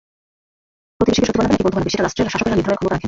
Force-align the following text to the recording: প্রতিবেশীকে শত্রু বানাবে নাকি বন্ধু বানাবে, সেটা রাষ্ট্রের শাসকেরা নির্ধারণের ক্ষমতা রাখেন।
প্রতিবেশীকে 0.97 1.25
শত্রু 1.27 1.39
বানাবে 1.39 1.53
নাকি 1.53 1.63
বন্ধু 1.65 1.75
বানাবে, 1.77 1.91
সেটা 1.93 2.05
রাষ্ট্রের 2.05 2.31
শাসকেরা 2.33 2.55
নির্ধারণের 2.55 2.79
ক্ষমতা 2.79 2.89
রাখেন। 2.93 2.99